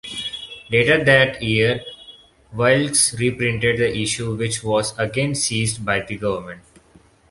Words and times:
Later 0.71 1.03
that 1.03 1.43
year, 1.43 1.81
Wilkes 2.53 3.13
reprinted 3.19 3.77
the 3.77 3.95
issue, 3.97 4.33
which 4.35 4.63
was 4.63 4.97
again 4.97 5.35
seized 5.35 5.85
by 5.85 5.99
the 6.01 6.15
government. 6.15 6.63